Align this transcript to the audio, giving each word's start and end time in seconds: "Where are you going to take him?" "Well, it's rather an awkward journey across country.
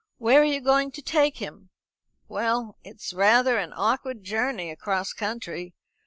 "Where 0.17 0.41
are 0.41 0.43
you 0.43 0.61
going 0.61 0.89
to 0.93 1.01
take 1.03 1.37
him?" 1.37 1.69
"Well, 2.27 2.75
it's 2.83 3.13
rather 3.13 3.59
an 3.59 3.71
awkward 3.75 4.23
journey 4.23 4.71
across 4.71 5.13
country. 5.13 5.75